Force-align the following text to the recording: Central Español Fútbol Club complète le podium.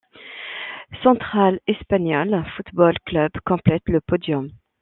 Central 1.03 1.59
Español 1.67 2.43
Fútbol 2.57 2.97
Club 3.05 3.29
complète 3.45 3.87
le 3.87 4.01
podium. 4.01 4.49